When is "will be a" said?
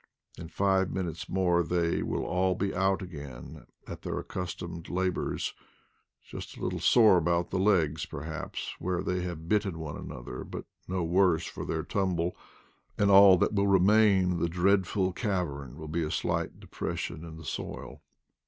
15.77-16.09